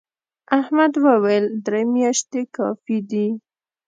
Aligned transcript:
احمد 0.59 0.93
وويل: 1.05 1.45
درې 1.65 1.83
میاشتې 1.93 2.41
کافي 2.55 2.97
دي. 3.09 3.27